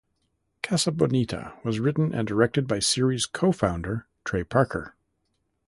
"Casa 0.63 0.91
Bonita" 0.91 1.53
was 1.63 1.79
written 1.79 2.11
and 2.11 2.27
directed 2.27 2.65
by 2.67 2.79
series 2.79 3.27
co-founder 3.27 4.07
Trey 4.25 4.43
Parker. 4.43 4.95